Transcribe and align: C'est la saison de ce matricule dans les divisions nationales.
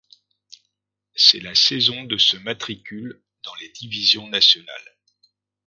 C'est 1.13 1.41
la 1.41 1.53
saison 1.53 2.05
de 2.05 2.17
ce 2.17 2.35
matricule 2.35 3.21
dans 3.43 3.53
les 3.61 3.69
divisions 3.69 4.25
nationales. 4.27 4.97